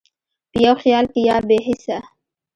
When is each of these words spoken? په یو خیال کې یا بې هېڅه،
په 0.51 0.57
یو 0.65 0.73
خیال 0.83 1.05
کې 1.13 1.19
یا 1.29 1.37
بې 1.47 1.57
هېڅه، 1.67 1.97